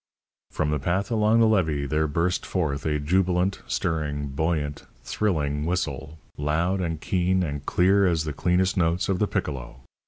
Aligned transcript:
From 0.49 0.71
the 0.71 0.79
path 0.79 1.11
along 1.11 1.41
the 1.41 1.47
levee 1.47 1.85
there 1.85 2.07
burst 2.07 2.43
forth 2.43 2.87
a 2.87 2.97
jubilant, 2.97 3.61
stirring, 3.67 4.29
buoyant, 4.29 4.85
thrilling 5.03 5.63
whistle, 5.63 6.17
loud 6.37 6.81
and 6.81 6.99
keen 6.99 7.43
and 7.43 7.63
clear 7.67 8.07
as 8.07 8.23
the 8.23 8.33
cleanest 8.33 8.75
notes 8.75 9.09
of 9.09 9.19
the 9.19 9.27
piccolo. 9.27 9.81